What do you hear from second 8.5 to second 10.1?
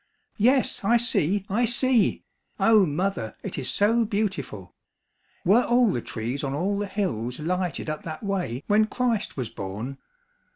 when Christ was born?